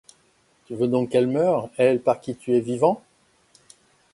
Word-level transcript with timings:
Tu 0.65 0.73
veux 0.73 0.87
donc 0.87 1.09
qu'elle 1.11 1.27
meure, 1.27 1.69
elle 1.77 2.01
par 2.01 2.19
qui 2.19 2.35
tu 2.35 2.57
es 2.57 2.59
vivant? 2.59 3.03